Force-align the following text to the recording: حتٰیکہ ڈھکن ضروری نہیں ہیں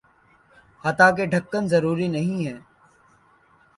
حتٰیکہ 0.83 1.25
ڈھکن 1.31 1.63
ضروری 1.71 2.07
نہیں 2.15 2.37
ہیں 2.45 2.59